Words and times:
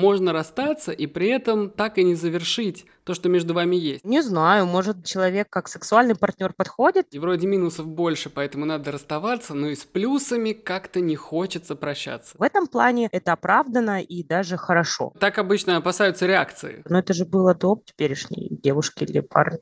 можно 0.00 0.32
расстаться 0.32 0.92
и 0.92 1.06
при 1.06 1.28
этом 1.28 1.70
так 1.70 1.98
и 1.98 2.04
не 2.04 2.14
завершить 2.14 2.86
то, 3.04 3.14
что 3.14 3.28
между 3.28 3.54
вами 3.54 3.76
есть? 3.76 4.04
Не 4.04 4.22
знаю, 4.22 4.66
может, 4.66 5.04
человек 5.04 5.48
как 5.50 5.68
сексуальный 5.68 6.14
партнер 6.14 6.52
подходит? 6.52 7.06
И 7.10 7.18
вроде 7.18 7.46
минусов 7.46 7.86
больше, 7.86 8.30
поэтому 8.30 8.64
надо 8.64 8.92
расставаться, 8.92 9.54
но 9.54 9.68
и 9.68 9.74
с 9.74 9.84
плюсами 9.84 10.52
как-то 10.52 11.00
не 11.00 11.16
хочется 11.16 11.76
прощаться. 11.76 12.34
В 12.38 12.42
этом 12.42 12.66
плане 12.66 13.08
это 13.12 13.32
оправдано 13.32 14.02
и 14.02 14.24
даже 14.24 14.56
хорошо. 14.56 15.12
Так 15.20 15.38
обычно 15.38 15.76
опасаются 15.76 16.26
реакции. 16.26 16.82
Но 16.88 16.98
это 16.98 17.12
же 17.12 17.24
было 17.24 17.54
до 17.54 17.80
теперешней 17.84 18.48
девушки 18.50 19.04
или 19.04 19.20
парня. 19.20 19.58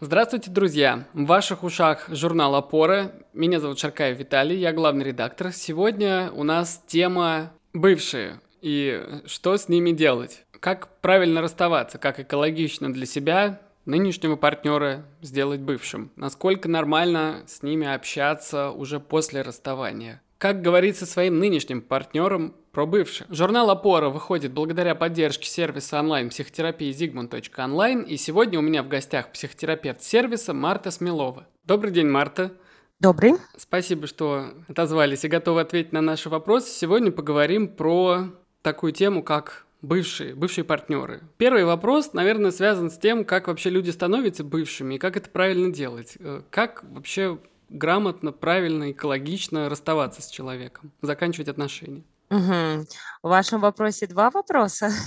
Здравствуйте, 0.00 0.50
друзья! 0.50 1.06
В 1.14 1.24
ваших 1.24 1.62
ушах 1.62 2.08
журнал 2.08 2.56
«Опора». 2.56 3.12
Меня 3.32 3.60
зовут 3.60 3.78
Шаркаев 3.78 4.18
Виталий, 4.18 4.58
я 4.58 4.72
главный 4.72 5.04
редактор. 5.04 5.52
Сегодня 5.52 6.32
у 6.32 6.42
нас 6.42 6.82
тема 6.88 7.52
«Бывшие» 7.72 8.40
и 8.60 9.00
что 9.26 9.56
с 9.56 9.68
ними 9.68 9.92
делать. 9.92 10.44
Как 10.58 11.00
правильно 11.00 11.40
расставаться, 11.40 11.98
как 11.98 12.18
экологично 12.18 12.92
для 12.92 13.06
себя 13.06 13.60
нынешнего 13.84 14.34
партнера 14.34 15.06
сделать 15.22 15.60
бывшим. 15.60 16.10
Насколько 16.16 16.68
нормально 16.68 17.44
с 17.46 17.62
ними 17.62 17.86
общаться 17.86 18.70
уже 18.72 18.98
после 18.98 19.42
расставания. 19.42 20.20
Как 20.44 20.60
говорить 20.60 20.98
со 20.98 21.06
своим 21.06 21.38
нынешним 21.38 21.80
партнером 21.80 22.54
про 22.70 22.84
бывших. 22.84 23.26
Журнал 23.30 23.70
«Опора» 23.70 24.10
выходит 24.10 24.52
благодаря 24.52 24.94
поддержке 24.94 25.48
сервиса 25.48 25.98
онлайн-психотерапии 26.00 26.90
zigmund.online, 26.90 28.04
и 28.04 28.18
сегодня 28.18 28.58
у 28.58 28.62
меня 28.62 28.82
в 28.82 28.88
гостях 28.88 29.32
психотерапевт 29.32 30.02
сервиса 30.02 30.52
Марта 30.52 30.90
Смелова. 30.90 31.46
Добрый 31.64 31.92
день, 31.92 32.08
Марта. 32.08 32.52
Добрый. 33.00 33.36
Спасибо, 33.56 34.06
что 34.06 34.48
отозвались 34.68 35.24
и 35.24 35.28
готовы 35.28 35.62
ответить 35.62 35.94
на 35.94 36.02
наши 36.02 36.28
вопросы. 36.28 36.68
Сегодня 36.78 37.10
поговорим 37.10 37.66
про 37.66 38.26
такую 38.60 38.92
тему, 38.92 39.22
как 39.22 39.64
бывшие, 39.80 40.34
бывшие 40.34 40.64
партнеры. 40.64 41.22
Первый 41.38 41.64
вопрос, 41.64 42.12
наверное, 42.12 42.50
связан 42.50 42.90
с 42.90 42.98
тем, 42.98 43.24
как 43.24 43.48
вообще 43.48 43.70
люди 43.70 43.88
становятся 43.88 44.44
бывшими 44.44 44.96
и 44.96 44.98
как 44.98 45.16
это 45.16 45.30
правильно 45.30 45.72
делать. 45.72 46.18
Э, 46.20 46.42
как 46.50 46.84
вообще 46.84 47.38
грамотно, 47.74 48.32
правильно, 48.32 48.92
экологично 48.92 49.68
расставаться 49.68 50.22
с 50.22 50.28
человеком, 50.28 50.92
заканчивать 51.02 51.48
отношения. 51.48 52.04
Угу. 52.30 52.86
В 53.24 53.28
вашем 53.28 53.62
вопросе 53.62 54.06
два 54.06 54.30
вопроса. 54.30 54.90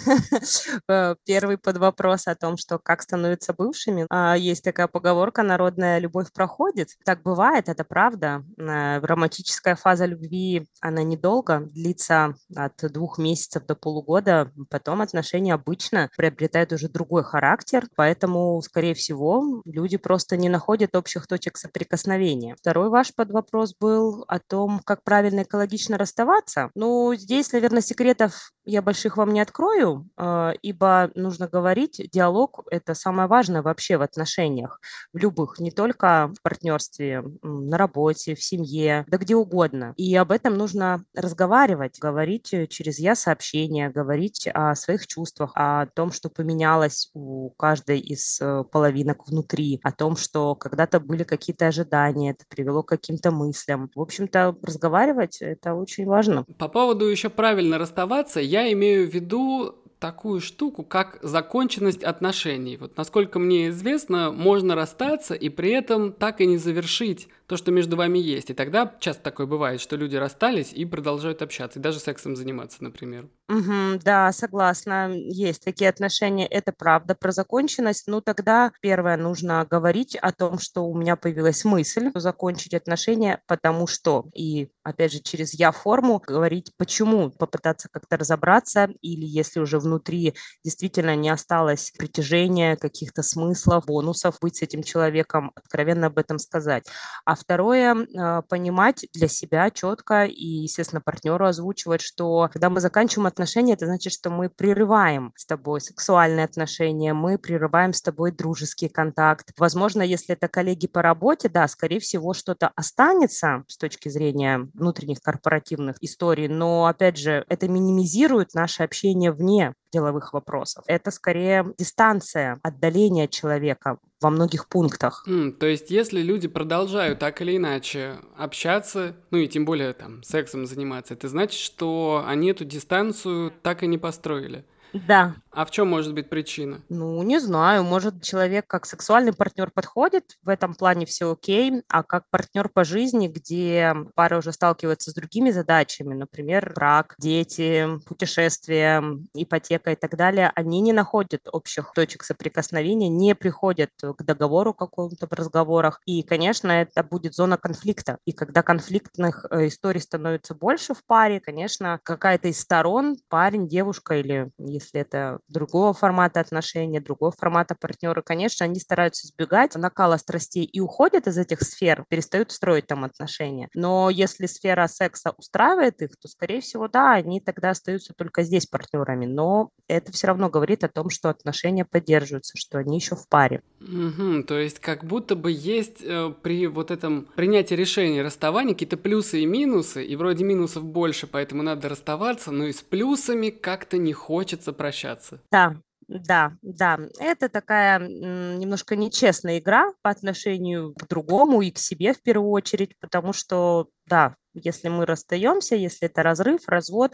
Э, 0.90 1.16
первый 1.26 1.58
под 1.58 1.78
вопрос 1.78 2.28
о 2.28 2.36
том, 2.36 2.56
что 2.58 2.80
как 2.80 3.02
становятся 3.02 3.54
бывшими. 3.54 4.06
А, 4.09 4.38
есть 4.38 4.64
такая 4.64 4.88
поговорка 4.88 5.44
«народная 5.44 6.00
любовь 6.00 6.32
проходит». 6.32 6.90
Так 7.04 7.24
бывает, 7.24 7.68
это 7.68 7.84
правда. 7.84 8.44
Э, 8.58 9.00
романтическая 9.00 9.76
фаза 9.76 10.06
любви, 10.06 10.68
она 10.82 11.04
недолго, 11.04 11.59
длится 11.59 12.36
от 12.56 12.74
двух 12.92 13.18
месяцев 13.18 13.66
до 13.66 13.76
полугода. 13.76 14.52
Потом 14.70 15.02
отношения 15.02 15.54
обычно 15.54 16.09
приобретают 16.16 16.72
уже 16.72 16.90
другой 16.90 17.24
характер, 17.24 17.88
поэтому, 17.96 18.62
скорее 18.62 18.94
всего, 18.94 19.62
люди 19.66 19.98
просто 19.98 20.38
не 20.38 20.50
находят 20.50 20.96
общих 20.96 21.28
точек 21.28 21.58
соприкосновения. 21.58 22.56
Второй 22.56 22.90
ваш 22.90 23.14
под 23.14 23.31
вопрос 23.31 23.76
был 23.80 24.24
о 24.28 24.40
том, 24.40 24.80
как 24.86 25.04
правильно 25.04 25.44
экологично 25.44 25.98
расставаться. 25.98 26.72
Ну, 26.76 27.14
здесь, 27.16 27.52
наверное, 27.52 27.81
секретов 28.08 28.53
я 28.68 28.82
больших 28.82 29.18
вам 29.18 29.34
не 29.34 29.40
открою, 29.40 30.10
а, 30.18 30.54
ибо 30.62 31.10
нужно 31.16 31.48
говорить, 31.48 32.02
диалог– 32.12 32.66
это 32.70 32.94
самое 32.94 33.28
важное 33.30 33.62
вообще 33.62 33.98
в 33.98 34.02
отношениях, 34.02 34.82
в 35.14 35.18
любых, 35.18 35.59
не 35.59 35.72
только 35.72 36.34
в 36.38 36.42
партнерстве, 36.42 37.24
на 37.42 37.78
работе, 37.78 38.36
в 38.36 38.44
семье, 38.44 39.06
да 39.08 39.18
где 39.18 39.36
угодно. 39.36 39.94
И 39.96 40.14
об 40.16 40.32
этом 40.32 40.56
нужно 40.56 41.04
разговаривать, 41.16 41.98
говорить 42.00 42.54
э, 42.54 42.68
через 42.68 43.00
«я-сообщение», 43.00 43.90
говорить 43.90 44.50
о 44.54 44.76
своих 44.76 45.08
чувствах, 45.08 45.52
о 45.56 45.86
том, 45.88 46.12
что 46.12 46.30
поменялось 46.30 47.09
у 47.14 47.52
каждой 47.52 48.00
из 48.00 48.40
э, 48.42 48.64
половинок 48.70 49.28
внутри, 49.28 49.80
о 49.84 49.94
том, 49.94 50.18
что 50.18 50.56
когда-то 50.56 51.00
были 51.00 51.24
какие-то 51.24 51.68
ожидания, 51.68 52.31
это 52.31 52.44
привело 52.50 52.84
к 52.84 52.90
каким-то 52.90 53.31
мыслям. 53.31 53.90
В 53.96 54.02
общем-то, 54.02 54.58
разговаривать– 54.62 55.38
это 55.41 55.74
очень 55.74 56.06
важно. 56.06 56.44
По 56.59 56.68
поводу 56.68 57.06
еще 57.06 57.30
правильно 57.30 57.78
расставаться, 57.78 58.41
я 58.41 58.56
имею 58.72 59.09
в 59.09 59.13
виду 59.13 59.75
такую 60.00 60.41
штуку, 60.41 60.84
как 60.84 61.18
законченность 61.22 62.03
отношений. 62.03 62.78
Вот 62.78 62.97
насколько 62.97 63.40
мне 63.40 63.69
известно, 63.69 64.31
можно 64.31 64.75
расстаться 64.75 65.34
и 65.34 65.50
при 65.50 65.72
этом 65.72 66.13
так 66.13 66.41
и 66.41 66.45
не 66.45 66.57
завершить 66.57 67.28
то, 67.47 67.56
что 67.56 67.72
между 67.72 67.96
вами 67.96 68.19
есть. 68.19 68.50
И 68.50 68.53
тогда 68.53 68.94
часто 69.00 69.23
такое 69.23 69.47
бывает, 69.47 69.79
что 69.81 69.96
люди 69.96 70.16
расстались 70.16 70.73
и 70.73 70.85
продолжают 70.85 71.41
общаться, 71.41 71.79
и 71.79 71.81
даже 71.81 72.00
сексом 72.00 72.35
заниматься, 72.35 72.84
например. 72.84 73.29
Угу, 73.50 74.01
да, 74.03 74.31
согласна. 74.34 75.12
Есть 75.13 75.63
такие 75.63 75.90
отношения, 75.90 76.46
это 76.46 76.73
правда. 76.78 77.16
Про 77.16 77.31
законченность, 77.31 78.07
ну 78.07 78.22
тогда 78.22 78.72
первое, 78.81 79.17
нужно 79.17 79.66
говорить 79.69 80.16
о 80.16 80.34
том, 80.34 80.59
что 80.59 80.85
у 80.85 80.97
меня 80.97 81.16
появилась 81.16 81.63
мысль 81.63 82.12
закончить 82.13 82.73
отношения, 82.73 83.41
потому 83.47 83.88
что. 83.88 84.25
И 84.35 84.69
опять 84.88 85.12
же, 85.12 85.20
через 85.20 85.53
я-форму 85.53 86.22
говорить, 86.25 86.72
почему, 86.78 87.30
попытаться 87.30 87.90
как-то 87.92 88.18
разобраться, 88.18 88.90
или 89.02 89.25
если 89.25 89.59
уже 89.59 89.80
внутри 89.80 90.34
действительно 90.64 91.16
не 91.16 91.30
осталось 91.30 91.92
притяжения, 91.98 92.78
каких-то 92.78 93.22
смыслов, 93.22 93.86
бонусов 93.86 94.38
быть 94.42 94.58
с 94.58 94.62
этим 94.62 94.84
человеком, 94.84 95.52
откровенно 95.56 96.08
об 96.08 96.18
этом 96.18 96.40
сказать. 96.40 96.86
А 97.26 97.36
второе, 97.36 97.96
а, 98.18 98.42
понимать 98.44 99.06
для 99.14 99.28
себя 99.28 99.70
четко 99.72 100.24
и, 100.24 100.46
естественно, 100.46 101.02
партнеру 101.02 101.46
озвучивать, 101.46 102.02
что 102.02 102.50
когда 102.52 102.70
мы 102.70 102.80
заканчиваем 102.80 103.28
отношения, 103.28 103.74
это 103.74 103.88
значит, 103.88 104.14
что 104.14 104.30
мы 104.30 104.50
прерываем 104.50 105.34
с 105.36 105.46
тобой 105.46 105.81
сексуальные 105.81 106.46
отношения, 106.46 107.14
мы 107.14 107.38
прерываем 107.38 107.92
с 107.92 108.02
тобой 108.02 108.31
дружеский 108.31 108.88
контакт. 108.88 109.52
Возможно, 109.58 110.02
если 110.02 110.34
это 110.34 110.47
коллеги 110.47 110.88
по 110.88 111.02
работе, 111.02 111.50
да, 111.50 111.68
скорее 111.68 112.00
всего, 112.00 112.34
что-то 112.34 112.72
останется 112.76 113.66
с 113.68 113.78
точки 113.78 114.08
зрения 114.08 114.70
внутренних 114.78 115.20
корпоративных 115.22 115.98
историй, 116.02 116.48
но, 116.48 116.86
опять 116.86 117.18
же, 117.18 117.46
это 117.50 117.68
минимизирует 117.68 118.54
наше 118.54 118.84
общение 118.84 119.32
вне 119.32 119.74
деловых 119.92 120.34
вопросов. 120.34 120.84
Это 120.88 121.12
скорее 121.12 121.74
дистанция, 121.78 122.60
отдаление 122.64 123.28
человека 123.28 123.98
во 124.22 124.30
многих 124.30 124.68
пунктах. 124.68 125.26
Mm, 125.28 125.54
то 125.54 125.66
есть, 125.66 125.92
если 125.92 126.22
люди 126.22 126.48
продолжают 126.48 127.20
так 127.20 127.42
или 127.42 127.58
иначе 127.58 128.18
общаться, 128.36 129.16
ну 129.32 129.38
и 129.38 129.48
тем 129.48 129.66
более 129.66 129.94
там 129.94 130.24
сексом 130.24 130.66
заниматься, 130.66 131.14
это 131.14 131.28
значит, 131.28 131.59
что 131.59 132.24
они 132.26 132.50
эту 132.50 132.66
дистанцию 132.66 133.54
так 133.62 133.84
и 133.84 133.88
не 133.88 133.98
построили. 133.98 134.66
Да. 134.94 135.36
А 135.57 135.66
в 135.66 135.72
чем 135.72 135.88
может 135.88 136.13
быть 136.13 136.29
причина? 136.29 136.84
Ну, 136.88 137.23
не 137.23 137.40
знаю. 137.40 137.84
Может, 137.84 138.22
человек 138.22 138.68
как 138.68 138.85
сексуальный 138.85 139.34
партнер 139.34 139.72
подходит, 139.72 140.38
в 140.44 140.50
этом 140.50 140.75
плане 140.75 141.07
все 141.07 141.31
окей, 141.31 141.81
а 141.90 142.03
как 142.03 142.25
партнер 142.29 142.69
по 142.69 142.84
жизни, 142.84 143.28
где 143.28 143.96
пара 144.13 144.38
уже 144.38 144.51
сталкивается 144.51 145.09
с 145.09 145.16
другими 145.16 145.50
задачами, 145.50 146.13
например, 146.13 146.73
брак, 146.75 147.16
дети, 147.17 147.88
путешествия, 148.06 149.03
ипотека 149.34 149.94
и 149.94 149.96
так 149.96 150.16
далее, 150.16 150.51
они 150.53 150.79
не 150.79 150.94
находят 150.94 151.41
общих 151.51 151.91
точек 151.96 152.23
соприкосновения, 152.23 153.09
не 153.09 153.34
приходят 153.34 153.90
к 154.00 154.23
договору 154.23 154.75
какому-то 154.75 155.25
в 155.25 155.34
разговорах. 155.34 156.01
И, 156.06 156.22
конечно, 156.22 156.72
это 156.72 157.01
будет 157.01 157.34
зона 157.34 157.57
конфликта. 157.57 158.19
И 158.25 158.31
когда 158.31 158.62
конфликтных 158.62 159.47
э, 159.50 159.69
историй 159.69 160.01
становится 160.01 160.53
больше 160.53 160.94
в 160.94 161.03
паре, 161.03 161.40
конечно, 161.40 162.00
какая-то 162.03 162.47
из 162.47 162.59
сторон, 162.59 163.17
парень, 163.28 163.67
девушка 163.67 164.17
или 164.17 164.51
если 164.59 165.01
это 165.01 165.40
другого 165.47 165.94
формата 165.94 166.40
отношения, 166.40 167.00
другого 167.02 167.31
формата 167.31 167.75
партнера, 167.75 168.22
конечно, 168.22 168.66
они 168.66 168.80
стараются 168.80 169.28
избегать 169.28 169.75
накала 169.78 170.18
страстей 170.18 170.66
и 170.66 170.80
уходят 170.80 171.28
из 171.28 171.38
этих 171.38 171.62
сфер, 171.62 172.06
перестают 172.09 172.52
строить 172.52 172.88
там 172.88 173.03
отношения. 173.03 173.69
Но 173.74 174.09
если 174.09 174.46
сфера 174.47 174.88
секса 174.88 175.34
устраивает 175.38 176.02
их, 176.02 176.18
то, 176.19 176.28
скорее 176.28 176.62
всего, 176.62 176.88
да, 176.88 177.13
они 177.13 177.40
тогда 177.40 177.72
остаются 177.72 178.14
только 178.16 178.44
здесь 178.44 178.66
партнерами. 178.66 179.26
Но 179.26 179.70
это 179.88 180.11
все 180.11 180.28
равно 180.28 180.49
говорит 180.49 180.84
о 180.84 180.90
том, 180.90 181.09
что 181.09 181.29
отношения 181.29 181.85
поддерживаются, 181.85 182.58
что 182.58 182.79
они 182.79 182.97
еще 182.97 183.16
в 183.16 183.28
паре. 183.29 183.61
Угу, 183.79 184.44
то 184.44 184.58
есть 184.58 184.79
как 184.79 185.03
будто 185.05 185.35
бы 185.35 185.52
есть 185.52 186.02
э, 186.02 186.34
при 186.41 186.66
вот 186.67 186.90
этом 186.90 187.28
принятии 187.35 187.76
решения 187.76 188.23
расставания 188.23 188.73
какие-то 188.73 188.97
плюсы 188.97 189.41
и 189.41 189.46
минусы, 189.46 190.03
и 190.03 190.16
вроде 190.16 190.44
минусов 190.44 190.84
больше, 190.84 191.28
поэтому 191.28 191.61
надо 191.61 191.88
расставаться, 191.90 192.52
но 192.52 192.66
и 192.66 192.73
с 192.73 192.82
плюсами 192.82 193.49
как-то 193.52 193.97
не 193.97 194.14
хочется 194.14 194.73
прощаться. 194.73 195.36
Да, 195.51 195.75
да, 196.07 196.53
да, 196.61 196.97
это 197.19 197.49
такая 197.49 197.99
немножко 197.99 198.95
нечестная 198.95 199.59
игра 199.59 199.91
по 200.01 200.09
отношению 200.09 200.93
к 200.93 201.07
другому 201.07 201.61
и 201.61 201.72
к 201.72 201.78
себе 201.78 202.13
в 202.13 202.22
первую 202.22 202.51
очередь, 202.51 202.97
потому 202.99 203.34
что, 203.34 203.89
да, 204.05 204.35
если 204.53 204.89
мы 204.89 205.05
расстаемся, 205.05 205.75
если 205.75 206.07
это 206.07 206.23
разрыв, 206.23 206.67
развод, 206.67 207.13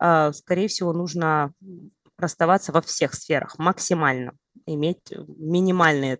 э, 0.00 0.32
скорее 0.32 0.68
всего, 0.68 0.92
нужно 0.92 1.52
расставаться 2.18 2.72
во 2.72 2.82
всех 2.82 3.14
сферах 3.14 3.58
максимально, 3.58 4.32
иметь 4.66 5.00
минимальные 5.10 6.18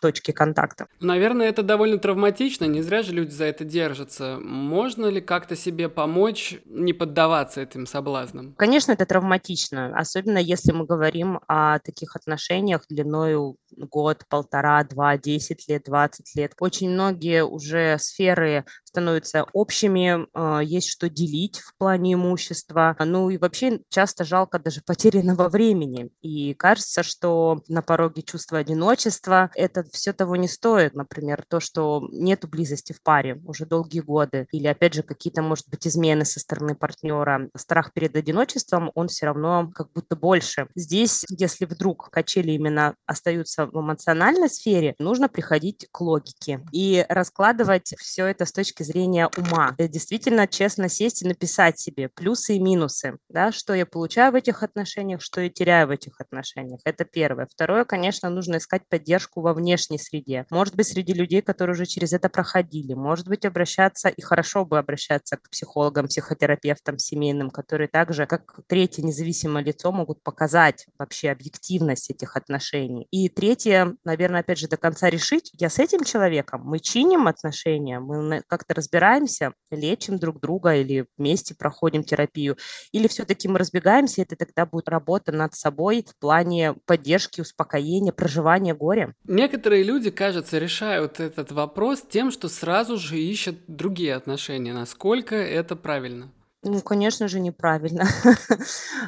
точки 0.00 0.30
контакта. 0.32 0.86
Наверное, 1.00 1.48
это 1.48 1.62
довольно 1.62 1.98
травматично, 1.98 2.64
не 2.64 2.82
зря 2.82 3.02
же 3.02 3.12
люди 3.12 3.30
за 3.30 3.44
это 3.44 3.64
держатся. 3.64 4.38
Можно 4.40 5.06
ли 5.06 5.20
как-то 5.20 5.56
себе 5.56 5.88
помочь 5.88 6.58
не 6.64 6.92
поддаваться 6.92 7.60
этим 7.60 7.86
соблазнам? 7.86 8.54
Конечно, 8.56 8.92
это 8.92 9.06
травматично, 9.06 9.96
особенно 9.96 10.38
если 10.38 10.72
мы 10.72 10.86
говорим 10.86 11.40
о 11.46 11.78
таких 11.78 12.16
отношениях 12.16 12.84
длиною 12.88 13.56
год, 13.76 14.24
полтора, 14.28 14.82
два, 14.84 15.16
десять 15.16 15.68
лет, 15.68 15.84
двадцать 15.84 16.34
лет. 16.34 16.52
Очень 16.58 16.90
многие 16.90 17.44
уже 17.44 17.96
сферы 17.98 18.64
становятся 18.90 19.46
общими, 19.52 20.26
а, 20.34 20.60
есть 20.60 20.88
что 20.88 21.08
делить 21.08 21.60
в 21.60 21.76
плане 21.76 22.14
имущества. 22.14 22.96
Ну 22.98 23.30
и 23.30 23.38
вообще 23.38 23.80
часто 23.88 24.24
жалко 24.24 24.58
даже 24.58 24.82
потерянного 24.86 25.48
времени. 25.48 26.10
И 26.20 26.54
кажется, 26.54 27.02
что 27.02 27.62
на 27.68 27.82
пороге 27.82 28.22
чувства 28.22 28.58
одиночества 28.58 29.50
это 29.54 29.84
все 29.92 30.12
того 30.12 30.36
не 30.36 30.48
стоит. 30.48 30.94
Например, 30.94 31.44
то, 31.48 31.60
что 31.60 32.06
нет 32.10 32.48
близости 32.48 32.92
в 32.92 33.02
паре 33.02 33.40
уже 33.44 33.64
долгие 33.66 34.00
годы. 34.00 34.46
Или, 34.52 34.66
опять 34.66 34.94
же, 34.94 35.02
какие-то, 35.02 35.42
может 35.42 35.68
быть, 35.68 35.86
измены 35.86 36.24
со 36.24 36.40
стороны 36.40 36.74
партнера. 36.74 37.48
Страх 37.56 37.92
перед 37.92 38.16
одиночеством, 38.16 38.90
он 38.94 39.08
все 39.08 39.26
равно 39.26 39.70
как 39.74 39.92
будто 39.92 40.16
больше. 40.16 40.66
Здесь, 40.74 41.24
если 41.28 41.64
вдруг 41.64 42.10
качели 42.10 42.52
именно 42.52 42.94
остаются 43.06 43.66
в 43.66 43.80
эмоциональной 43.80 44.50
сфере, 44.50 44.94
нужно 44.98 45.28
приходить 45.28 45.86
к 45.92 46.00
логике 46.00 46.64
и 46.72 47.04
раскладывать 47.08 47.94
все 47.98 48.26
это 48.26 48.44
с 48.44 48.52
точки 48.52 48.79
зрения 48.84 49.28
ума. 49.36 49.74
Действительно, 49.78 50.46
честно 50.46 50.88
сесть 50.88 51.22
и 51.22 51.28
написать 51.28 51.78
себе 51.78 52.08
плюсы 52.08 52.56
и 52.56 52.58
минусы, 52.58 53.18
да, 53.28 53.52
что 53.52 53.74
я 53.74 53.86
получаю 53.86 54.32
в 54.32 54.34
этих 54.34 54.62
отношениях, 54.62 55.22
что 55.22 55.40
я 55.40 55.50
теряю 55.50 55.88
в 55.88 55.90
этих 55.90 56.20
отношениях. 56.20 56.80
Это 56.84 57.04
первое. 57.04 57.46
Второе, 57.50 57.84
конечно, 57.84 58.30
нужно 58.30 58.56
искать 58.56 58.82
поддержку 58.88 59.40
во 59.40 59.54
внешней 59.54 59.98
среде. 59.98 60.46
Может 60.50 60.76
быть, 60.76 60.86
среди 60.88 61.12
людей, 61.12 61.42
которые 61.42 61.74
уже 61.74 61.86
через 61.86 62.12
это 62.12 62.28
проходили. 62.28 62.94
Может 62.94 63.28
быть, 63.28 63.44
обращаться, 63.44 64.08
и 64.08 64.20
хорошо 64.22 64.64
бы 64.64 64.78
обращаться 64.78 65.36
к 65.36 65.50
психологам, 65.50 66.06
психотерапевтам 66.06 66.98
семейным, 66.98 67.50
которые 67.50 67.88
также, 67.88 68.26
как 68.26 68.60
третье 68.66 69.02
независимое 69.02 69.62
лицо, 69.62 69.92
могут 69.92 70.22
показать 70.22 70.86
вообще 70.98 71.30
объективность 71.30 72.10
этих 72.10 72.36
отношений. 72.36 73.06
И 73.10 73.28
третье, 73.28 73.96
наверное, 74.04 74.40
опять 74.40 74.58
же, 74.58 74.68
до 74.68 74.76
конца 74.76 75.10
решить, 75.10 75.50
я 75.54 75.68
с 75.68 75.78
этим 75.78 76.04
человеком, 76.04 76.62
мы 76.64 76.78
чиним 76.78 77.26
отношения, 77.26 78.00
мы 78.00 78.42
как-то 78.46 78.69
разбираемся, 78.74 79.52
лечим 79.70 80.18
друг 80.18 80.40
друга 80.40 80.74
или 80.74 81.06
вместе 81.16 81.54
проходим 81.54 82.04
терапию, 82.04 82.56
или 82.92 83.08
все-таки 83.08 83.48
мы 83.48 83.58
разбегаемся, 83.58 84.22
это 84.22 84.36
тогда 84.36 84.66
будет 84.66 84.88
работа 84.88 85.32
над 85.32 85.54
собой 85.54 86.06
в 86.08 86.18
плане 86.18 86.74
поддержки, 86.86 87.40
успокоения, 87.40 88.12
проживания 88.12 88.74
горя. 88.74 89.14
Некоторые 89.24 89.82
люди, 89.82 90.10
кажется, 90.10 90.58
решают 90.58 91.20
этот 91.20 91.52
вопрос 91.52 92.02
тем, 92.08 92.30
что 92.30 92.48
сразу 92.48 92.96
же 92.96 93.18
ищут 93.18 93.56
другие 93.66 94.14
отношения. 94.14 94.72
Насколько 94.72 95.36
это 95.36 95.76
правильно? 95.76 96.30
Ну, 96.62 96.80
конечно 96.82 97.28
же, 97.28 97.40
неправильно. 97.40 98.04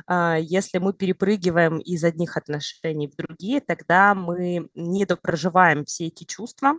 А, 0.07 0.37
если 0.39 0.79
мы 0.79 0.93
перепрыгиваем 0.93 1.79
из 1.79 2.03
одних 2.03 2.37
отношений 2.37 3.09
в 3.09 3.15
другие, 3.15 3.61
тогда 3.61 4.15
мы 4.15 4.69
не 4.75 5.07
проживаем 5.07 5.85
все 5.85 6.07
эти 6.07 6.25
чувства, 6.25 6.75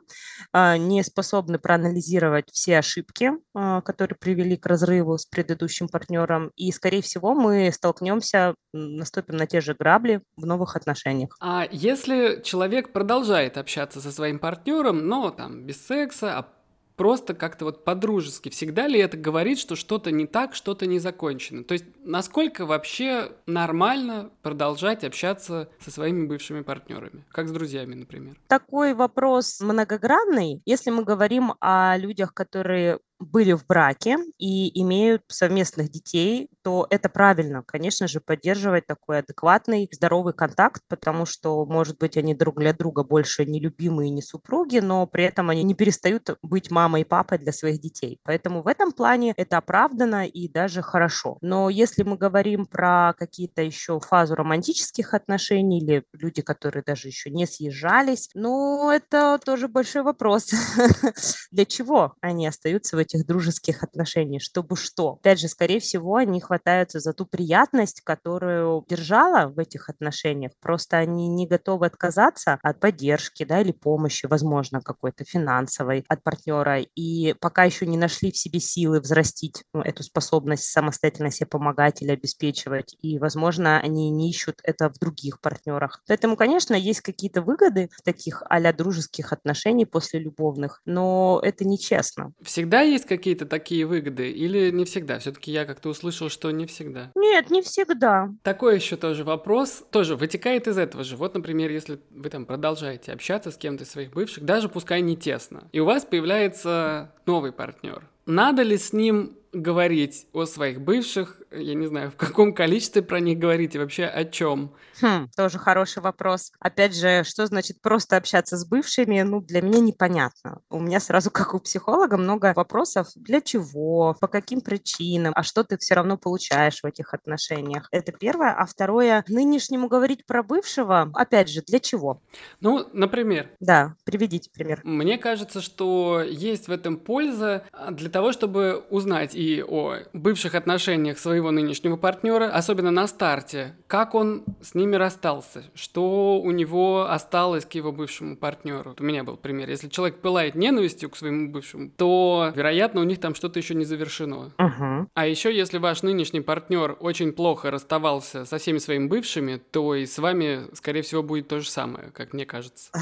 а, 0.51 0.77
не 0.77 1.03
способны 1.03 1.59
проанализировать 1.59 2.49
все 2.51 2.79
ошибки, 2.79 3.31
а, 3.53 3.81
которые 3.81 4.17
привели 4.17 4.57
к 4.57 4.65
разрыву 4.65 5.17
с 5.17 5.25
предыдущим 5.25 5.87
партнером, 5.87 6.51
и, 6.55 6.71
скорее 6.71 7.01
всего, 7.01 7.33
мы 7.33 7.71
столкнемся, 7.71 8.55
наступим 8.73 9.37
на 9.37 9.47
те 9.47 9.61
же 9.61 9.73
грабли 9.73 10.21
в 10.35 10.45
новых 10.45 10.75
отношениях. 10.75 11.35
А 11.39 11.67
если 11.71 12.41
человек 12.43 12.91
продолжает 12.91 13.57
общаться 13.57 14.01
со 14.01 14.11
своим 14.11 14.39
партнером, 14.39 15.07
но 15.07 15.29
там 15.29 15.65
без 15.65 15.85
секса, 15.85 16.37
а 16.39 16.62
просто 16.95 17.33
как-то 17.33 17.65
вот 17.65 17.83
по-дружески. 17.83 18.49
Всегда 18.49 18.87
ли 18.87 18.99
это 18.99 19.17
говорит, 19.17 19.59
что 19.59 19.75
что-то 19.75 20.11
не 20.11 20.27
так, 20.27 20.55
что-то 20.55 20.85
не 20.85 20.99
закончено? 20.99 21.63
То 21.63 21.73
есть 21.73 21.85
насколько 22.03 22.65
вообще 22.65 23.31
нормально 23.45 24.31
продолжать 24.41 25.03
общаться 25.03 25.69
со 25.79 25.91
своими 25.91 26.25
бывшими 26.25 26.61
партнерами, 26.61 27.25
как 27.31 27.47
с 27.47 27.51
друзьями, 27.51 27.95
например? 27.95 28.35
Такой 28.47 28.93
вопрос 28.93 29.59
многогранный. 29.59 30.61
Если 30.65 30.91
мы 30.91 31.03
говорим 31.03 31.53
о 31.59 31.97
людях, 31.97 32.33
которые 32.33 32.99
были 33.25 33.53
в 33.53 33.65
браке 33.65 34.17
и 34.37 34.81
имеют 34.81 35.23
совместных 35.27 35.89
детей, 35.89 36.49
то 36.63 36.87
это 36.89 37.09
правильно, 37.09 37.63
конечно 37.65 38.07
же, 38.07 38.19
поддерживать 38.21 38.87
такой 38.87 39.19
адекватный, 39.19 39.89
здоровый 39.91 40.33
контакт, 40.33 40.81
потому 40.87 41.25
что, 41.25 41.65
может 41.65 41.97
быть, 41.97 42.17
они 42.17 42.33
друг 42.33 42.59
для 42.59 42.73
друга 42.73 43.03
больше 43.03 43.45
не 43.45 43.59
любимые, 43.59 44.09
не 44.09 44.21
супруги, 44.21 44.79
но 44.79 45.05
при 45.07 45.25
этом 45.25 45.49
они 45.49 45.63
не 45.63 45.75
перестают 45.75 46.37
быть 46.41 46.71
мамой 46.71 47.01
и 47.01 47.05
папой 47.05 47.37
для 47.37 47.51
своих 47.51 47.81
детей. 47.81 48.19
Поэтому 48.23 48.61
в 48.63 48.67
этом 48.67 48.91
плане 48.91 49.33
это 49.37 49.57
оправдано 49.57 50.25
и 50.27 50.47
даже 50.47 50.81
хорошо. 50.81 51.37
Но 51.41 51.69
если 51.69 52.03
мы 52.03 52.17
говорим 52.17 52.65
про 52.65 53.13
какие-то 53.17 53.61
еще 53.61 53.99
фазу 53.99 54.35
романтических 54.35 55.13
отношений 55.13 55.79
или 55.79 56.03
люди, 56.13 56.41
которые 56.41 56.83
даже 56.83 57.07
еще 57.07 57.29
не 57.29 57.45
съезжались, 57.45 58.29
ну, 58.33 58.89
это 58.89 59.39
тоже 59.43 59.67
большой 59.67 60.03
вопрос. 60.03 60.51
Для 61.51 61.65
чего 61.65 62.15
они 62.21 62.47
остаются 62.47 62.95
в 62.95 62.99
этих 62.99 63.12
этих 63.13 63.25
дружеских 63.25 63.83
отношений, 63.83 64.39
чтобы 64.39 64.75
что. 64.75 65.13
Опять 65.13 65.39
же, 65.39 65.47
скорее 65.47 65.79
всего, 65.79 66.15
они 66.15 66.41
хватаются 66.41 66.99
за 66.99 67.13
ту 67.13 67.25
приятность, 67.25 68.01
которую 68.01 68.85
держала 68.87 69.47
в 69.47 69.59
этих 69.59 69.89
отношениях. 69.89 70.51
Просто 70.61 70.97
они 70.97 71.27
не 71.27 71.47
готовы 71.47 71.85
отказаться 71.85 72.59
от 72.61 72.79
поддержки, 72.79 73.43
да, 73.43 73.61
или 73.61 73.71
помощи, 73.71 74.25
возможно, 74.25 74.81
какой-то 74.81 75.23
финансовой 75.25 76.03
от 76.07 76.23
партнера. 76.23 76.81
И 76.95 77.33
пока 77.39 77.63
еще 77.63 77.85
не 77.85 77.97
нашли 77.97 78.31
в 78.31 78.37
себе 78.37 78.59
силы 78.59 78.99
взрастить 78.99 79.63
ну, 79.73 79.81
эту 79.81 80.03
способность 80.03 80.65
самостоятельно 80.65 81.31
себе 81.31 81.47
помогать 81.47 82.01
или 82.01 82.11
обеспечивать. 82.11 82.95
И, 83.01 83.19
возможно, 83.19 83.79
они 83.79 84.09
не 84.11 84.29
ищут 84.29 84.59
это 84.63 84.89
в 84.89 84.97
других 84.99 85.39
партнерах. 85.41 86.01
Поэтому, 86.07 86.35
конечно, 86.35 86.73
есть 86.73 87.01
какие-то 87.01 87.41
выгоды 87.41 87.89
в 87.91 88.01
таких 88.01 88.43
а 88.49 88.73
дружеских 88.73 89.33
отношений 89.33 89.85
после 89.85 90.19
любовных, 90.19 90.81
но 90.85 91.39
это 91.43 91.65
нечестно. 91.65 92.33
Всегда 92.41 92.81
есть 92.93 93.05
какие-то 93.05 93.45
такие 93.45 93.85
выгоды 93.85 94.31
или 94.31 94.71
не 94.71 94.85
всегда? 94.85 95.19
Все-таки 95.19 95.51
я 95.51 95.65
как-то 95.65 95.89
услышал, 95.89 96.29
что 96.29 96.51
не 96.51 96.65
всегда. 96.65 97.11
Нет, 97.15 97.49
не 97.49 97.61
всегда. 97.61 98.29
Такой 98.43 98.75
еще 98.75 98.95
тоже 98.95 99.23
вопрос, 99.23 99.83
тоже 99.91 100.15
вытекает 100.15 100.67
из 100.67 100.77
этого 100.77 101.03
же. 101.03 101.17
Вот, 101.17 101.33
например, 101.33 101.71
если 101.71 101.99
вы 102.09 102.29
там 102.29 102.45
продолжаете 102.45 103.11
общаться 103.11 103.51
с 103.51 103.57
кем-то 103.57 103.83
из 103.83 103.91
своих 103.91 104.11
бывших, 104.11 104.45
даже 104.45 104.69
пускай 104.69 105.01
не 105.01 105.17
тесно, 105.17 105.67
и 105.71 105.79
у 105.79 105.85
вас 105.85 106.05
появляется 106.05 107.11
новый 107.25 107.51
партнер. 107.51 108.07
Надо 108.25 108.61
ли 108.61 108.77
с 108.77 108.93
ним 108.93 109.37
говорить 109.53 110.27
о 110.33 110.45
своих 110.45 110.81
бывших, 110.81 111.41
я 111.51 111.75
не 111.75 111.85
знаю, 111.87 112.11
в 112.11 112.15
каком 112.15 112.53
количестве 112.53 113.01
про 113.01 113.19
них 113.19 113.37
говорить 113.37 113.75
и 113.75 113.79
вообще 113.79 114.05
о 114.05 114.25
чем? 114.25 114.73
Хм, 115.01 115.29
тоже 115.35 115.59
хороший 115.59 116.01
вопрос. 116.01 116.51
Опять 116.59 116.95
же, 116.95 117.23
что 117.23 117.45
значит 117.45 117.81
просто 117.81 118.17
общаться 118.17 118.57
с 118.57 118.65
бывшими, 118.65 119.21
ну, 119.21 119.41
для 119.41 119.61
меня 119.61 119.79
непонятно. 119.79 120.61
У 120.69 120.79
меня 120.79 120.99
сразу, 120.99 121.29
как 121.29 121.53
у 121.53 121.59
психолога, 121.59 122.17
много 122.17 122.53
вопросов. 122.55 123.07
Для 123.15 123.41
чего? 123.41 124.15
По 124.19 124.27
каким 124.27 124.61
причинам? 124.61 125.33
А 125.35 125.43
что 125.43 125.63
ты 125.63 125.77
все 125.77 125.93
равно 125.93 126.17
получаешь 126.17 126.81
в 126.81 126.85
этих 126.85 127.13
отношениях? 127.13 127.87
Это 127.91 128.11
первое. 128.11 128.51
А 128.51 128.65
второе, 128.65 129.23
нынешнему 129.27 129.87
говорить 129.87 130.25
про 130.25 130.43
бывшего, 130.43 131.11
опять 131.13 131.49
же, 131.49 131.61
для 131.61 131.79
чего? 131.79 132.21
Ну, 132.59 132.87
например. 132.93 133.51
Да, 133.59 133.95
приведите 134.03 134.49
пример. 134.51 134.81
Мне 134.83 135.17
кажется, 135.17 135.61
что 135.61 136.21
есть 136.21 136.67
в 136.67 136.71
этом 136.71 136.97
польза 136.97 137.65
для 137.91 138.09
того, 138.09 138.31
чтобы 138.31 138.83
узнать 138.89 139.35
и 139.43 139.61
о 139.61 139.97
бывших 140.13 140.55
отношениях 140.55 141.19
своего 141.19 141.51
нынешнего 141.51 141.97
партнера, 141.97 142.49
особенно 142.49 142.91
на 142.91 143.07
старте, 143.07 143.75
как 143.87 144.15
он 144.15 144.45
с 144.61 144.73
ними 144.73 144.95
расстался, 144.95 145.63
что 145.73 146.39
у 146.39 146.51
него 146.51 147.09
осталось 147.09 147.65
к 147.65 147.73
его 147.73 147.91
бывшему 147.91 148.37
партнеру. 148.37 148.95
У 148.97 149.03
меня 149.03 149.23
был 149.23 149.35
пример. 149.35 149.69
Если 149.69 149.89
человек 149.89 150.21
пылает 150.21 150.55
ненавистью 150.55 151.09
к 151.09 151.17
своему 151.17 151.51
бывшему, 151.51 151.89
то, 151.89 152.51
вероятно, 152.55 153.01
у 153.01 153.03
них 153.03 153.19
там 153.19 153.35
что-то 153.35 153.59
еще 153.59 153.75
не 153.75 153.83
завершено. 153.83 154.53
Uh-huh. 154.57 155.07
А 155.13 155.27
еще, 155.27 155.55
если 155.55 155.77
ваш 155.77 156.03
нынешний 156.03 156.41
партнер 156.41 156.95
очень 156.99 157.33
плохо 157.33 157.69
расставался 157.69 158.45
со 158.45 158.57
всеми 158.57 158.77
своими 158.77 159.07
бывшими, 159.07 159.57
то 159.71 159.95
и 159.95 160.05
с 160.05 160.17
вами, 160.19 160.73
скорее 160.73 161.01
всего, 161.01 161.21
будет 161.21 161.49
то 161.49 161.59
же 161.59 161.69
самое, 161.69 162.11
как 162.11 162.33
мне 162.33 162.45
кажется. 162.45 162.91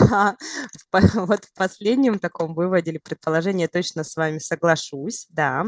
Да, 0.00 0.36
вот 0.92 1.44
в 1.44 1.54
последнем 1.56 2.18
таком 2.18 2.54
выводе 2.54 2.90
или 2.90 2.98
предположении 2.98 3.62
я 3.62 3.68
точно 3.68 4.04
с 4.04 4.16
вами 4.16 4.38
соглашусь, 4.38 5.26
да. 5.30 5.67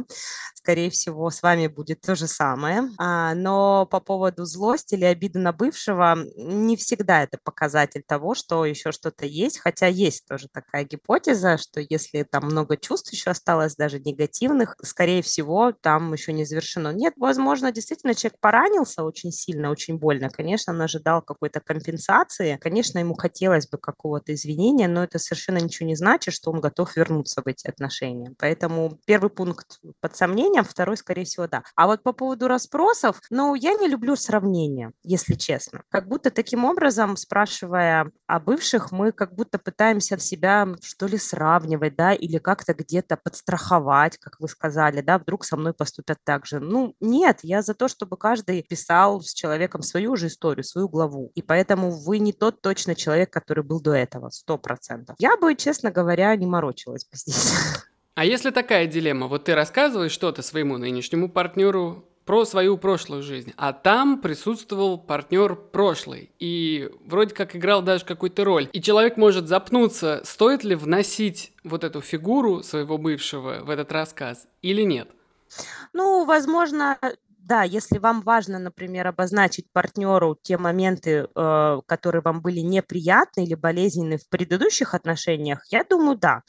Скорее 0.55 0.91
всего, 0.91 1.31
с 1.31 1.43
вами 1.43 1.67
будет 1.69 2.01
то 2.03 2.15
же 2.15 2.27
самое. 2.27 2.83
А, 2.99 3.35
но 3.35 3.87
по 3.87 4.01
поводу 4.01 4.45
злости 4.45 4.95
или 4.95 5.05
обиды 5.05 5.39
на 5.39 5.53
бывшего, 5.53 6.17
не 6.37 6.77
всегда 6.77 7.23
это 7.23 7.39
показатель 7.43 8.03
того, 8.07 8.35
что 8.35 8.65
еще 8.65 8.93
что-то 8.93 9.27
есть, 9.27 9.59
хотя 9.59 9.87
есть 9.87 10.27
тоже 10.27 10.49
такая 10.53 10.85
гипотеза, 10.85 11.59
что 11.59 11.81
если 11.81 12.23
там 12.23 12.45
много 12.47 12.77
чувств 12.77 13.13
еще 13.13 13.31
осталось, 13.31 13.77
даже 13.77 14.01
негативных, 14.01 14.77
скорее 14.83 15.23
всего, 15.23 15.73
там 15.73 16.13
еще 16.13 16.33
не 16.33 16.45
завершено. 16.45 16.93
Нет, 16.93 17.15
возможно, 17.17 17.73
действительно 17.73 18.15
человек 18.15 18.39
поранился 18.41 19.03
очень 19.05 19.33
сильно, 19.33 19.71
очень 19.71 19.99
больно. 19.99 20.29
Конечно, 20.31 20.73
он 20.73 20.83
ожидал 20.83 21.23
какой-то 21.23 21.61
компенсации. 21.61 22.59
Конечно, 22.61 22.99
ему 22.99 23.15
хотелось 23.15 23.69
бы 23.69 23.79
какого-то 23.79 24.35
извинения, 24.35 24.89
но 24.89 25.05
это 25.05 25.19
совершенно 25.19 25.59
ничего 25.59 25.87
не 25.89 25.97
значит, 25.97 26.35
что 26.35 26.51
он 26.51 26.61
готов 26.61 26.97
вернуться 26.97 27.43
в 27.43 27.47
эти 27.47 27.67
отношения. 27.69 28.35
Поэтому 28.39 28.99
первый 29.07 29.31
пункт 29.31 29.79
под 30.01 30.17
сомнением, 30.17 30.65
второй, 30.65 30.97
скорее 30.97 31.25
всего, 31.25 31.47
да. 31.47 31.63
А 31.77 31.87
вот 31.87 32.03
по 32.03 32.13
поводу 32.13 32.49
расспросов, 32.49 33.21
ну, 33.31 33.55
я 33.55 33.75
не 33.75 33.89
люблю 33.89 34.17
сравнения, 34.17 34.93
если 35.03 35.35
честно. 35.35 35.83
Как 35.89 36.09
будто 36.09 36.31
таким 36.31 36.65
образом, 36.65 37.17
спрашивая 37.17 38.11
о 38.27 38.41
бывших, 38.41 38.93
мы 38.93 39.13
как 39.13 39.35
будто 39.35 39.59
пытаемся 39.59 40.19
себя, 40.19 40.69
что 40.83 41.07
ли, 41.07 41.19
сравнивать, 41.19 41.97
да, 41.97 42.13
или 42.13 42.39
как-то 42.39 42.75
где-то 42.75 43.17
подстраховать, 43.17 44.19
как 44.19 44.39
вы 44.41 44.49
сказали, 44.49 45.01
да, 45.01 45.19
вдруг 45.19 45.45
со 45.45 45.57
мной 45.57 45.75
поступят 45.75 46.19
так 46.25 46.47
же. 46.47 46.61
Ну, 46.61 46.95
нет, 47.01 47.41
я 47.43 47.63
за 47.63 47.75
то, 47.75 47.89
чтобы 47.89 48.17
каждый 48.17 48.63
писал 48.63 49.21
с 49.21 49.33
человеком 49.33 49.83
свою 49.83 50.17
же 50.17 50.29
историю, 50.29 50.65
свою 50.65 50.89
главу. 50.89 51.33
И 51.35 51.43
поэтому 51.43 51.91
вы 51.91 52.19
не 52.19 52.33
тот 52.33 52.61
точно 52.61 52.95
человек, 52.95 53.33
который 53.33 53.65
был 53.65 53.81
до 53.81 53.93
этого, 53.93 54.31
сто 54.31 54.59
процентов. 54.59 55.17
Я 55.19 55.37
бы, 55.37 55.55
честно 55.55 55.91
говоря, 55.91 56.35
не 56.37 56.47
морочилась 56.47 57.05
бы 57.05 57.17
здесь. 57.17 57.53
А 58.21 58.25
если 58.27 58.51
такая 58.51 58.87
дилемма, 58.87 59.29
вот 59.29 59.45
ты 59.45 59.55
рассказываешь 59.55 60.13
что-то 60.13 60.43
своему 60.43 60.77
нынешнему 60.77 61.31
партнеру 61.31 62.05
про 62.27 62.45
свою 62.45 62.77
прошлую 62.77 63.23
жизнь, 63.23 63.55
а 63.57 63.73
там 63.73 64.21
присутствовал 64.21 64.99
партнер 64.99 65.57
прошлый 65.57 66.31
и 66.39 66.91
вроде 67.07 67.35
как 67.35 67.57
играл 67.57 67.81
даже 67.81 68.05
какую-то 68.05 68.45
роль. 68.45 68.69
И 68.75 68.83
человек 68.83 69.17
может 69.17 69.49
запнуться, 69.49 70.21
стоит 70.23 70.65
ли 70.65 70.75
вносить 70.75 71.55
вот 71.65 71.83
эту 71.83 72.03
фигуру 72.03 72.63
своего 72.63 72.99
бывшего 72.99 73.61
в 73.65 73.71
этот 73.71 73.91
рассказ 73.91 74.47
или 74.61 74.83
нет. 74.83 75.09
Ну, 75.95 76.27
возможно, 76.27 76.99
да, 77.51 77.65
если 77.65 77.99
вам 77.99 78.23
важно, 78.23 78.61
например, 78.61 79.09
обозначить 79.09 79.67
партнеру 79.73 80.39
те 80.41 80.57
моменты, 80.57 81.27
э, 81.35 81.81
которые 81.85 82.23
вам 82.23 82.43
были 82.43 82.61
неприятны 82.61 83.43
или 83.43 83.57
болезненны 83.57 84.19
в 84.19 84.29
предыдущих 84.29 84.95
отношениях, 84.95 85.65
я 85.71 85.83
думаю, 85.83 86.17
да. 86.17 86.43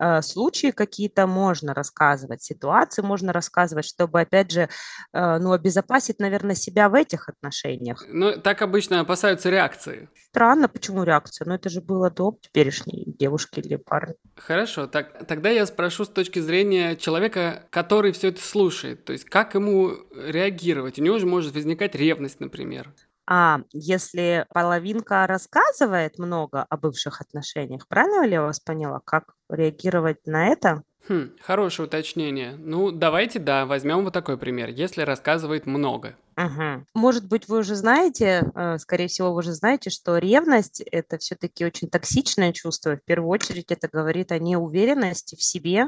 Э, 0.00 0.20
случаи 0.20 0.72
какие-то 0.72 1.28
можно 1.28 1.74
рассказывать, 1.74 2.42
ситуации 2.42 3.02
можно 3.02 3.32
рассказывать, 3.32 3.84
чтобы, 3.84 4.20
опять 4.20 4.50
же, 4.50 4.68
э, 5.12 5.38
ну, 5.38 5.52
обезопасить, 5.52 6.18
наверное, 6.18 6.56
себя 6.56 6.88
в 6.88 6.94
этих 6.94 7.28
отношениях. 7.28 8.04
Ну, 8.08 8.32
так 8.32 8.60
обычно 8.60 8.98
опасаются 8.98 9.50
реакции. 9.50 10.08
Странно, 10.30 10.68
почему 10.68 11.04
реакция? 11.04 11.46
Но 11.46 11.54
это 11.54 11.68
же 11.68 11.80
было 11.80 12.10
до 12.10 12.36
теперешней 12.40 13.14
девушки 13.16 13.60
или 13.60 13.76
парня. 13.76 14.14
Хорошо, 14.36 14.88
так, 14.88 15.24
тогда 15.26 15.50
я 15.50 15.66
спрошу 15.66 16.04
с 16.04 16.08
точки 16.08 16.40
зрения 16.40 16.96
человека, 16.96 17.62
который 17.70 18.10
все 18.10 18.28
это 18.28 18.42
слушает. 18.42 19.04
То 19.04 19.12
есть 19.12 19.24
как 19.24 19.54
ему 19.54 19.92
реагировать 20.14 20.47
реагировать. 20.48 20.98
У 20.98 21.02
него 21.02 21.18
же 21.18 21.26
может 21.26 21.54
возникать 21.54 21.94
ревность, 21.94 22.40
например. 22.40 22.92
А 23.26 23.60
если 23.72 24.46
половинка 24.54 25.26
рассказывает 25.26 26.18
много 26.18 26.62
о 26.62 26.76
бывших 26.78 27.20
отношениях, 27.20 27.86
правильно 27.86 28.26
ли 28.26 28.32
я 28.32 28.42
вас 28.42 28.58
поняла? 28.58 29.00
Как 29.04 29.34
реагировать 29.50 30.26
на 30.26 30.46
это? 30.48 30.82
Хм, 31.08 31.30
хорошее 31.40 31.86
уточнение. 31.86 32.54
Ну, 32.56 32.90
давайте, 32.90 33.38
да, 33.38 33.66
возьмем 33.66 34.04
вот 34.04 34.12
такой 34.12 34.36
пример. 34.38 34.68
Если 34.68 35.02
рассказывает 35.02 35.66
много. 35.66 36.16
Угу. 36.38 36.84
Может 36.94 37.26
быть, 37.26 37.48
вы 37.48 37.58
уже 37.58 37.74
знаете, 37.74 38.44
э, 38.54 38.78
скорее 38.78 39.08
всего, 39.08 39.32
вы 39.32 39.38
уже 39.38 39.52
знаете, 39.54 39.90
что 39.90 40.18
ревность– 40.18 40.80
это 40.80 41.18
все-таки 41.18 41.64
очень 41.64 41.90
токсичное 41.90 42.52
чувство. 42.52 42.96
В 42.96 43.04
первую 43.04 43.30
очередь 43.30 43.72
это 43.72 43.88
говорит 43.88 44.30
о 44.30 44.38
неуверенности 44.38 45.34
в 45.34 45.42
себе 45.42 45.86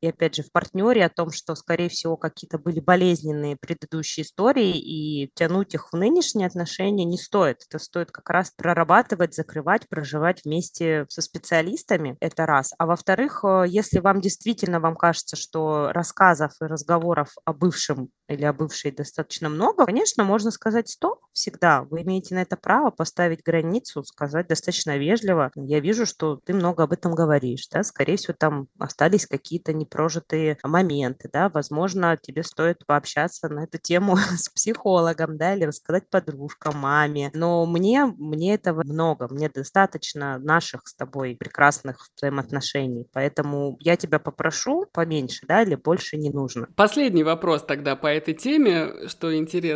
и, 0.00 0.08
опять 0.08 0.34
же, 0.34 0.42
в 0.42 0.50
партнере, 0.50 1.04
о 1.04 1.10
том, 1.10 1.30
что, 1.30 1.54
скорее 1.54 1.88
всего, 1.88 2.16
какие-то 2.16 2.58
были 2.58 2.80
болезненные 2.80 3.56
предыдущие 3.56 4.24
истории, 4.24 4.76
и 4.76 5.30
тянуть 5.34 5.74
их 5.74 5.92
в 5.92 5.96
нынешние 5.96 6.48
отношения 6.48 7.04
не 7.04 7.16
стоит. 7.16 7.62
Это 7.68 7.78
стоит 7.78 8.10
как 8.10 8.28
раз 8.30 8.50
прорабатывать, 8.56 9.34
закрывать, 9.34 9.88
проживать 9.88 10.44
вместе 10.44 11.06
со 11.08 11.22
специалистами. 11.22 12.16
Это 12.18 12.46
раз. 12.46 12.72
А 12.78 12.86
во-вторых, 12.86 13.44
э, 13.44 13.64
если 13.68 14.00
вам 14.00 14.20
действительно 14.20 14.80
вам 14.80 14.96
кажется, 14.96 15.36
что 15.36 15.92
рассказов 15.92 16.50
и 16.60 16.64
разговоров 16.64 17.28
о 17.44 17.52
бывшем 17.52 18.08
или 18.28 18.44
о 18.44 18.52
бывшей 18.52 18.90
достаточно 18.90 19.48
много, 19.48 19.83
конечно, 19.84 20.24
можно 20.24 20.50
сказать 20.50 20.88
стоп 20.88 21.20
всегда. 21.32 21.82
Вы 21.82 22.02
имеете 22.02 22.34
на 22.34 22.42
это 22.42 22.56
право 22.56 22.90
поставить 22.90 23.42
границу, 23.42 24.02
сказать 24.04 24.48
достаточно 24.48 24.96
вежливо. 24.96 25.50
Я 25.56 25.80
вижу, 25.80 26.06
что 26.06 26.40
ты 26.44 26.54
много 26.54 26.84
об 26.84 26.92
этом 26.92 27.14
говоришь, 27.14 27.68
да, 27.68 27.82
скорее 27.82 28.16
всего, 28.16 28.34
там 28.38 28.68
остались 28.78 29.26
какие-то 29.26 29.72
непрожитые 29.72 30.58
моменты, 30.62 31.28
да, 31.32 31.48
возможно, 31.48 32.16
тебе 32.20 32.42
стоит 32.42 32.86
пообщаться 32.86 33.48
на 33.48 33.64
эту 33.64 33.78
тему 33.78 34.16
с 34.36 34.48
психологом, 34.48 35.36
да, 35.36 35.54
или 35.54 35.64
рассказать 35.64 36.08
подружкам, 36.08 36.78
маме. 36.78 37.30
Но 37.34 37.66
мне, 37.66 38.06
мне 38.06 38.54
этого 38.54 38.82
много, 38.84 39.28
мне 39.30 39.48
достаточно 39.48 40.38
наших 40.38 40.86
с 40.86 40.94
тобой 40.94 41.36
прекрасных 41.38 42.08
взаимоотношений, 42.16 43.06
поэтому 43.12 43.76
я 43.80 43.96
тебя 43.96 44.18
попрошу 44.18 44.86
поменьше, 44.92 45.46
да, 45.46 45.62
или 45.62 45.74
больше 45.74 46.16
не 46.16 46.30
нужно. 46.30 46.68
Последний 46.76 47.24
вопрос 47.24 47.64
тогда 47.64 47.96
по 47.96 48.06
этой 48.06 48.34
теме, 48.34 49.08
что 49.08 49.36
интересно, 49.36 49.73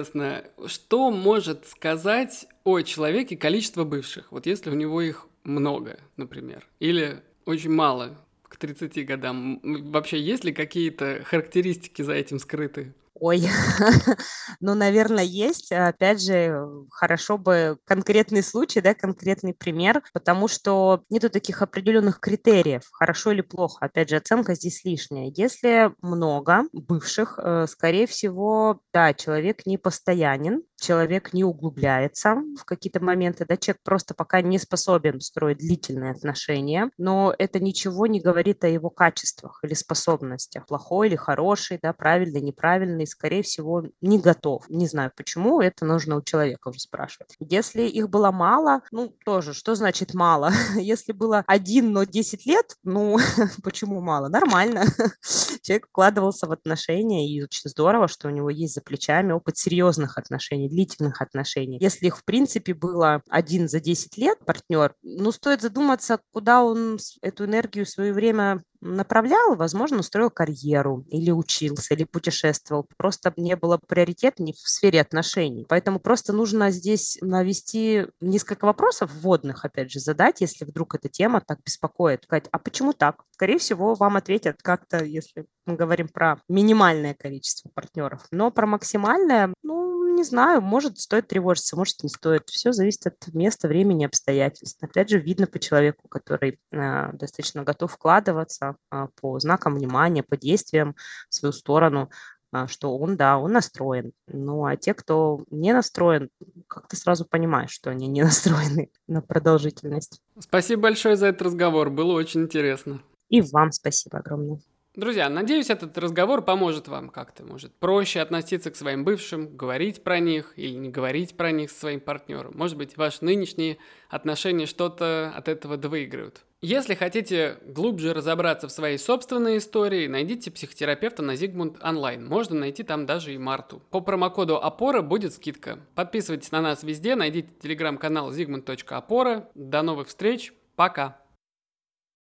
что 0.66 1.10
может 1.10 1.66
сказать 1.66 2.46
о 2.64 2.80
человеке 2.82 3.36
количество 3.36 3.84
бывших? 3.84 4.30
Вот 4.32 4.46
если 4.46 4.70
у 4.70 4.74
него 4.74 5.00
их 5.00 5.26
много, 5.44 5.98
например, 6.16 6.66
или 6.78 7.22
очень 7.44 7.70
мало 7.70 8.18
к 8.42 8.56
30 8.56 9.06
годам. 9.06 9.60
Вообще, 9.62 10.20
есть 10.20 10.44
ли 10.44 10.52
какие-то 10.52 11.22
характеристики 11.24 12.02
за 12.02 12.12
этим 12.12 12.38
скрыты? 12.38 12.94
Ой, 13.20 13.42
ну, 14.60 14.74
наверное, 14.74 15.24
есть. 15.24 15.72
Опять 15.72 16.22
же, 16.22 16.56
хорошо 16.90 17.36
бы 17.36 17.78
конкретный 17.84 18.42
случай, 18.44 18.80
да, 18.80 18.94
конкретный 18.94 19.54
пример, 19.54 20.02
потому 20.12 20.46
что 20.46 21.02
нету 21.10 21.28
таких 21.28 21.62
определенных 21.62 22.20
критериев, 22.20 22.82
хорошо 22.92 23.32
или 23.32 23.40
плохо. 23.40 23.86
Опять 23.86 24.10
же, 24.10 24.16
оценка 24.16 24.54
здесь 24.54 24.84
лишняя. 24.84 25.32
Если 25.34 25.92
много 26.00 26.62
бывших, 26.72 27.38
э, 27.42 27.66
скорее 27.68 28.06
всего, 28.06 28.80
да, 28.92 29.12
человек 29.14 29.66
не 29.66 29.78
постоянен, 29.78 30.62
человек 30.80 31.32
не 31.32 31.42
углубляется 31.44 32.36
в 32.58 32.64
какие-то 32.64 33.00
моменты, 33.02 33.44
да, 33.48 33.56
человек 33.56 33.82
просто 33.82 34.14
пока 34.14 34.42
не 34.42 34.58
способен 34.58 35.20
строить 35.20 35.58
длительные 35.58 36.12
отношения, 36.12 36.90
но 36.98 37.34
это 37.36 37.58
ничего 37.58 38.06
не 38.06 38.20
говорит 38.20 38.62
о 38.64 38.68
его 38.68 38.90
качествах 38.90 39.58
или 39.64 39.74
способностях, 39.74 40.66
плохой 40.66 41.08
или 41.08 41.16
хороший, 41.16 41.78
да, 41.82 41.92
правильный, 41.92 42.40
неправильный, 42.40 43.07
скорее 43.08 43.42
всего, 43.42 43.84
не 44.00 44.18
готов. 44.18 44.68
Не 44.68 44.86
знаю 44.86 45.12
почему, 45.16 45.60
это 45.60 45.84
нужно 45.84 46.16
у 46.16 46.22
человека 46.22 46.68
уже 46.68 46.80
спрашивать. 46.80 47.34
Если 47.40 47.82
их 47.82 48.08
было 48.08 48.30
мало, 48.30 48.82
ну, 48.90 49.14
тоже, 49.24 49.54
что 49.54 49.74
значит 49.74 50.14
мало? 50.14 50.50
Если 50.76 51.12
было 51.12 51.44
один, 51.46 51.92
но 51.92 52.04
10 52.04 52.46
лет, 52.46 52.76
ну, 52.84 53.18
почему 53.62 54.00
мало? 54.00 54.28
Нормально. 54.28 54.84
Человек 55.62 55.86
вкладывался 55.88 56.46
в 56.46 56.52
отношения, 56.52 57.28
и 57.28 57.42
очень 57.42 57.68
здорово, 57.68 58.08
что 58.08 58.28
у 58.28 58.30
него 58.30 58.50
есть 58.50 58.74
за 58.74 58.80
плечами 58.80 59.32
опыт 59.32 59.56
серьезных 59.56 60.18
отношений, 60.18 60.68
длительных 60.68 61.20
отношений. 61.20 61.78
Если 61.80 62.06
их, 62.06 62.18
в 62.18 62.24
принципе, 62.24 62.74
было 62.74 63.22
один 63.28 63.68
за 63.68 63.80
10 63.80 64.16
лет 64.18 64.38
партнер, 64.44 64.94
ну, 65.02 65.32
стоит 65.32 65.62
задуматься, 65.62 66.20
куда 66.32 66.62
он 66.62 66.98
эту 67.22 67.44
энергию, 67.44 67.86
свое 67.86 68.12
время 68.12 68.62
направлял, 68.80 69.56
возможно, 69.56 69.98
устроил 69.98 70.30
карьеру 70.30 71.04
или 71.08 71.30
учился, 71.30 71.94
или 71.94 72.04
путешествовал. 72.04 72.86
Просто 72.96 73.32
не 73.36 73.56
было 73.56 73.78
приоритет 73.78 74.38
не 74.38 74.52
в 74.52 74.58
сфере 74.58 75.00
отношений. 75.00 75.66
Поэтому 75.68 76.00
просто 76.00 76.32
нужно 76.32 76.70
здесь 76.70 77.18
навести 77.20 78.06
несколько 78.20 78.64
вопросов 78.64 79.10
вводных, 79.12 79.64
опять 79.64 79.90
же, 79.90 80.00
задать, 80.00 80.40
если 80.40 80.64
вдруг 80.64 80.94
эта 80.94 81.08
тема 81.08 81.40
так 81.40 81.58
беспокоит. 81.64 82.24
Сказать, 82.24 82.48
а 82.52 82.58
почему 82.58 82.92
так? 82.92 83.24
Скорее 83.32 83.58
всего, 83.58 83.94
вам 83.94 84.16
ответят 84.16 84.62
как-то, 84.62 85.04
если 85.04 85.46
мы 85.66 85.76
говорим 85.76 86.08
про 86.08 86.40
минимальное 86.48 87.14
количество 87.14 87.70
партнеров. 87.74 88.26
Но 88.30 88.50
про 88.50 88.66
максимальное, 88.66 89.52
ну, 89.62 89.87
не 90.18 90.24
знаю, 90.24 90.60
может, 90.60 90.98
стоит 90.98 91.28
тревожиться, 91.28 91.76
может, 91.76 92.02
не 92.02 92.08
стоит. 92.08 92.48
Все 92.48 92.72
зависит 92.72 93.06
от 93.06 93.28
места, 93.32 93.68
времени, 93.68 94.04
обстоятельств. 94.04 94.82
Опять 94.82 95.10
же, 95.10 95.20
видно 95.20 95.46
по 95.46 95.60
человеку, 95.60 96.08
который 96.08 96.58
э, 96.72 97.12
достаточно 97.12 97.62
готов 97.62 97.92
вкладываться 97.92 98.76
э, 98.90 99.06
по 99.20 99.38
знакам 99.38 99.76
внимания, 99.76 100.24
по 100.24 100.36
действиям 100.36 100.96
в 101.28 101.34
свою 101.34 101.52
сторону, 101.52 102.10
э, 102.52 102.66
что 102.66 102.98
он, 102.98 103.16
да, 103.16 103.38
он 103.38 103.52
настроен. 103.52 104.12
Ну, 104.26 104.64
а 104.66 104.76
те, 104.76 104.92
кто 104.92 105.44
не 105.50 105.72
настроен, 105.72 106.30
как 106.66 106.88
ты 106.88 106.96
сразу 106.96 107.24
понимаешь, 107.24 107.70
что 107.70 107.90
они 107.90 108.08
не 108.08 108.22
настроены 108.24 108.90
на 109.06 109.22
продолжительность. 109.22 110.20
Спасибо 110.40 110.82
большое 110.82 111.14
за 111.16 111.28
этот 111.28 111.42
разговор, 111.42 111.90
было 111.90 112.12
очень 112.12 112.42
интересно. 112.42 113.00
И 113.28 113.40
вам 113.40 113.70
спасибо 113.70 114.18
огромное. 114.18 114.58
Друзья, 114.98 115.28
надеюсь, 115.28 115.70
этот 115.70 115.96
разговор 115.96 116.42
поможет 116.42 116.88
вам 116.88 117.08
как-то, 117.08 117.44
может, 117.44 117.72
проще 117.72 118.18
относиться 118.18 118.72
к 118.72 118.74
своим 118.74 119.04
бывшим, 119.04 119.56
говорить 119.56 120.02
про 120.02 120.18
них 120.18 120.54
или 120.56 120.74
не 120.74 120.88
говорить 120.88 121.36
про 121.36 121.52
них 121.52 121.70
со 121.70 121.78
своим 121.78 122.00
партнером. 122.00 122.50
Может 122.56 122.76
быть, 122.76 122.96
ваши 122.96 123.24
нынешние 123.24 123.78
отношения 124.10 124.66
что-то 124.66 125.32
от 125.36 125.46
этого 125.46 125.76
довыигрывают. 125.76 126.44
Если 126.62 126.96
хотите 126.96 127.58
глубже 127.64 128.12
разобраться 128.12 128.66
в 128.66 128.72
своей 128.72 128.98
собственной 128.98 129.58
истории, 129.58 130.08
найдите 130.08 130.50
психотерапевта 130.50 131.22
на 131.22 131.36
Зигмунд 131.36 131.76
онлайн. 131.80 132.26
Можно 132.26 132.58
найти 132.58 132.82
там 132.82 133.06
даже 133.06 133.32
и 133.32 133.38
Марту. 133.38 133.80
По 133.90 134.00
промокоду 134.00 134.56
опора 134.56 135.00
будет 135.00 135.32
скидка. 135.32 135.78
Подписывайтесь 135.94 136.50
на 136.50 136.60
нас 136.60 136.82
везде, 136.82 137.14
найдите 137.14 137.50
телеграм-канал 137.62 138.32
zigmund.опора. 138.32 139.48
До 139.54 139.82
новых 139.82 140.08
встреч, 140.08 140.52
пока! 140.74 141.20